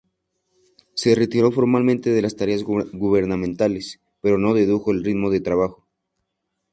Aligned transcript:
Se 0.95 1.13
retiró 1.13 1.51
formalmente 1.51 2.09
de 2.09 2.23
las 2.23 2.35
tareas 2.35 2.63
gubernamentales, 2.63 3.99
pero 4.19 4.39
no 4.39 4.51
redujo 4.55 4.89
el 4.89 5.03
ritmo 5.03 5.29
de 5.29 5.41
trabajo. 5.41 5.85